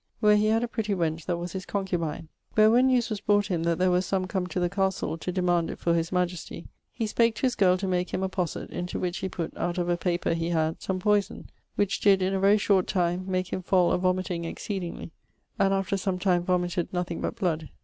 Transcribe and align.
],where 0.19 0.35
he 0.35 0.47
had 0.47 0.63
a 0.63 0.67
prettie 0.67 0.95
wench 0.95 1.25
that 1.27 1.37
was 1.37 1.51
his 1.53 1.63
concubine; 1.63 2.27
where 2.55 2.71
when 2.71 2.87
newes 2.87 3.11
was 3.11 3.21
brought 3.21 3.45
him 3.51 3.61
that 3.61 3.77
there 3.77 3.91
were 3.91 4.01
some 4.01 4.25
come 4.25 4.47
to 4.47 4.59
the 4.59 4.67
castle 4.67 5.15
to 5.15 5.31
demaund 5.31 5.69
it 5.69 5.77
for 5.77 5.93
his 5.93 6.11
majestie, 6.11 6.65
he 6.91 7.05
spake 7.05 7.35
to 7.35 7.43
his 7.43 7.53
girle 7.53 7.77
to 7.77 7.85
make 7.87 8.11
him 8.11 8.23
a 8.23 8.27
posset, 8.27 8.71
into 8.71 8.97
which 8.99 9.19
he 9.19 9.29
putt, 9.29 9.55
out 9.55 9.77
of 9.77 9.89
a 9.89 9.95
paper 9.97 10.33
he 10.33 10.49
had, 10.49 10.81
some 10.81 10.97
poyson, 10.99 11.51
which 11.75 11.99
did, 11.99 12.19
in 12.23 12.33
a 12.33 12.39
very 12.39 12.57
short 12.57 12.87
time, 12.87 13.25
make 13.27 13.53
him 13.53 13.61
fall 13.61 13.91
a 13.91 13.97
vomiting 13.99 14.43
exceedingly; 14.43 15.11
and 15.59 15.71
after 15.71 15.95
some 15.95 16.17
time 16.17 16.41
vomited 16.43 16.91
nothing 16.91 17.21
but 17.21 17.35
bloud. 17.35 17.69